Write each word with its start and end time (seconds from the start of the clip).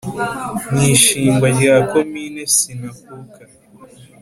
mu 0.73 0.81
ishinga 0.95 1.47
rya 1.55 1.75
komine 1.89 2.41
sinakuka 2.55 3.39